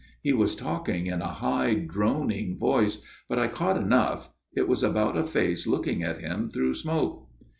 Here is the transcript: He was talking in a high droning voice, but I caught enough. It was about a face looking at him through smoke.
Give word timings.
He 0.23 0.33
was 0.33 0.55
talking 0.55 1.05
in 1.05 1.21
a 1.21 1.27
high 1.27 1.75
droning 1.75 2.57
voice, 2.57 3.03
but 3.29 3.37
I 3.37 3.47
caught 3.47 3.77
enough. 3.77 4.31
It 4.51 4.67
was 4.67 4.81
about 4.81 5.15
a 5.15 5.23
face 5.23 5.67
looking 5.67 6.01
at 6.01 6.17
him 6.17 6.49
through 6.49 6.73
smoke. 6.73 7.29